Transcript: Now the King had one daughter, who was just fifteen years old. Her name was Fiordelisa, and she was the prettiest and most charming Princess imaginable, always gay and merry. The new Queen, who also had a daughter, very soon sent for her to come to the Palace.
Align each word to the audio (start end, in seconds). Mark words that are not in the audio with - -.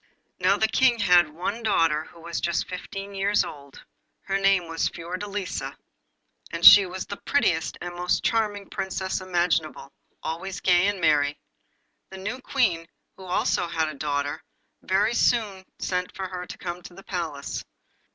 Now 0.39 0.57
the 0.57 0.67
King 0.67 0.97
had 0.97 1.29
one 1.29 1.61
daughter, 1.61 2.05
who 2.05 2.19
was 2.21 2.41
just 2.41 2.67
fifteen 2.67 3.13
years 3.13 3.43
old. 3.43 3.83
Her 4.21 4.39
name 4.39 4.67
was 4.67 4.89
Fiordelisa, 4.89 5.77
and 6.51 6.65
she 6.65 6.87
was 6.87 7.05
the 7.05 7.17
prettiest 7.21 7.77
and 7.81 7.93
most 7.93 8.23
charming 8.23 8.67
Princess 8.67 9.21
imaginable, 9.21 9.93
always 10.23 10.59
gay 10.59 10.87
and 10.87 10.99
merry. 10.99 11.37
The 12.09 12.17
new 12.17 12.41
Queen, 12.41 12.87
who 13.15 13.25
also 13.25 13.67
had 13.67 13.89
a 13.89 13.93
daughter, 13.93 14.41
very 14.81 15.13
soon 15.13 15.65
sent 15.77 16.15
for 16.15 16.29
her 16.29 16.47
to 16.47 16.57
come 16.57 16.81
to 16.81 16.95
the 16.95 17.03
Palace. 17.03 17.63